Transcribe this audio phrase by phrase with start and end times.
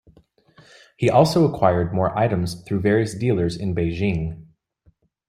[0.97, 4.47] He also acquired more items through various dealers in Beijing.